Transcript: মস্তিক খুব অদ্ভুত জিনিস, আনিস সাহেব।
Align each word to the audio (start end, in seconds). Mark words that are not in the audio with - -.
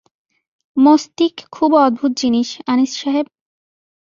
মস্তিক 0.77 1.35
খুব 1.51 1.71
অদ্ভুত 1.77 2.11
জিনিস, 2.17 2.49
আনিস 2.67 2.91
সাহেব। 3.01 3.25